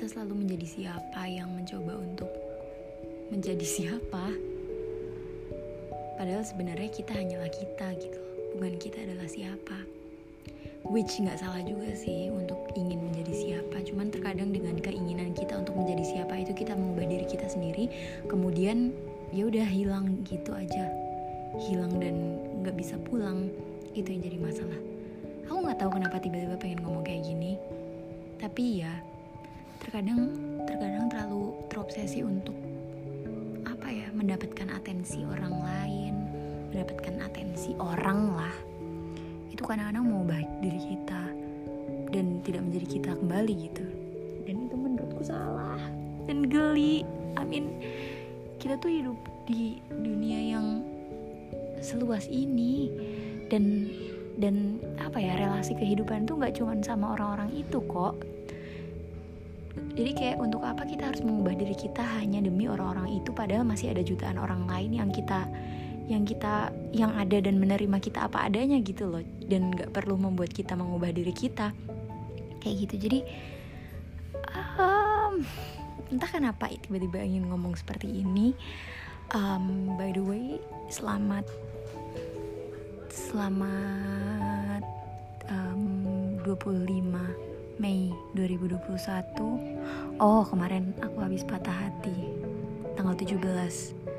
kita 0.00 0.16
selalu 0.16 0.48
menjadi 0.48 0.66
siapa 0.80 1.28
yang 1.28 1.52
mencoba 1.52 2.00
untuk 2.00 2.32
menjadi 3.28 3.66
siapa. 3.68 4.32
Padahal 6.16 6.40
sebenarnya 6.40 6.88
kita 6.88 7.12
hanyalah 7.12 7.52
kita 7.52 8.00
gitu. 8.00 8.20
Bukan 8.56 8.80
kita 8.80 9.02
adalah 9.04 9.28
siapa. 9.28 9.76
Which 10.88 11.20
nggak 11.20 11.36
salah 11.36 11.60
juga 11.66 11.92
sih 11.92 12.32
untuk 12.32 12.72
ingin 12.80 13.12
menjadi 13.12 13.34
siapa. 13.34 13.84
Cuman 13.84 14.08
terkadang 14.08 14.56
dengan 14.56 14.80
keinginan 14.80 15.36
kita 15.36 15.58
untuk 15.60 15.76
menjadi 15.76 16.16
siapa 16.16 16.32
itu 16.38 16.56
kita 16.56 16.72
mengubah 16.72 17.04
diri 17.04 17.28
kita 17.28 17.44
sendiri. 17.52 17.92
Kemudian 18.24 18.96
ya 19.36 19.52
udah 19.52 19.68
hilang 19.68 20.24
gitu 20.24 20.56
aja. 20.56 20.88
Hilang 21.60 21.98
dan 22.00 22.40
nggak 22.64 22.78
bisa 22.78 22.96
pulang. 23.04 23.52
Itu 23.92 24.08
yang 24.08 24.24
jadi 24.24 24.38
masalah 24.40 24.80
aku 25.50 25.66
nggak 25.66 25.78
tahu 25.82 25.90
kenapa 25.98 26.16
tiba-tiba 26.22 26.54
pengen 26.54 26.80
ngomong 26.86 27.02
kayak 27.02 27.26
gini. 27.26 27.58
Tapi 28.38 28.86
ya 28.86 28.94
terkadang 29.82 30.30
terkadang 30.62 31.10
terlalu 31.10 31.58
terobsesi 31.66 32.22
untuk 32.22 32.54
apa 33.66 33.90
ya 33.90 34.06
mendapatkan 34.14 34.70
atensi 34.70 35.26
orang 35.26 35.54
lain 35.58 36.14
mendapatkan 36.70 37.14
atensi 37.26 37.74
orang 37.82 38.38
lah. 38.38 38.54
Itu 39.50 39.66
kadang-kadang 39.66 40.06
mau 40.06 40.22
baik 40.22 40.46
diri 40.62 40.80
kita 40.94 41.22
dan 42.14 42.38
tidak 42.46 42.62
menjadi 42.70 42.86
kita 42.86 43.10
kembali 43.18 43.54
gitu. 43.66 43.86
Dan 44.46 44.70
itu 44.70 44.74
menurutku 44.78 45.26
salah 45.26 45.82
dan 46.30 46.46
geli. 46.46 47.02
I 47.34 47.42
mean 47.42 47.82
kita 48.62 48.78
tuh 48.78 48.90
hidup 48.94 49.18
di 49.50 49.82
dunia 49.90 50.54
yang 50.54 50.86
seluas 51.82 52.30
ini 52.30 52.92
dan 53.50 53.90
dan 54.36 54.78
apa 55.00 55.18
ya 55.18 55.34
relasi 55.34 55.74
kehidupan 55.74 56.28
tuh 56.28 56.38
nggak 56.38 56.60
cuma 56.60 56.76
sama 56.84 57.16
orang-orang 57.18 57.50
itu 57.56 57.78
kok. 57.88 58.14
Jadi 59.94 60.10
kayak 60.14 60.38
untuk 60.38 60.62
apa 60.62 60.86
kita 60.86 61.10
harus 61.10 61.22
mengubah 61.22 61.54
diri 61.54 61.74
kita 61.74 62.02
hanya 62.18 62.42
demi 62.42 62.66
orang-orang 62.66 63.20
itu 63.22 63.30
padahal 63.34 63.66
masih 63.66 63.90
ada 63.90 64.02
jutaan 64.02 64.38
orang 64.38 64.66
lain 64.66 64.96
yang 64.98 65.10
kita 65.10 65.46
yang 66.10 66.26
kita 66.26 66.74
yang 66.90 67.14
ada 67.14 67.38
dan 67.38 67.58
menerima 67.62 68.02
kita 68.02 68.26
apa 68.26 68.50
adanya 68.50 68.78
gitu 68.82 69.10
loh. 69.10 69.22
Dan 69.46 69.74
nggak 69.74 69.94
perlu 69.94 70.18
membuat 70.18 70.54
kita 70.54 70.74
mengubah 70.74 71.10
diri 71.14 71.34
kita. 71.34 71.74
Kayak 72.60 72.76
gitu. 72.86 72.94
Jadi 73.08 73.18
um, 74.78 75.42
entah 76.10 76.30
kenapa 76.30 76.70
tiba-tiba 76.70 77.22
ingin 77.22 77.50
ngomong 77.50 77.78
seperti 77.78 78.22
ini. 78.22 78.54
Um, 79.30 79.94
by 79.94 80.10
the 80.10 80.22
way 80.26 80.58
selamat 80.90 81.46
selamat 83.10 84.86
um, 85.50 86.38
25 86.46 87.02
Mei 87.82 88.14
2021 88.38 90.22
Oh 90.22 90.46
kemarin 90.46 90.94
aku 91.02 91.18
habis 91.18 91.42
patah 91.42 91.74
hati. 91.74 92.14
Tanggal 92.94 93.18
17 93.18 94.09